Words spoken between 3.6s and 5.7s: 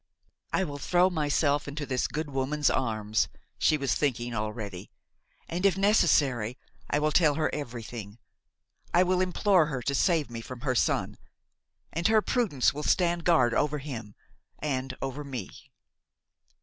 was thinking already, "and,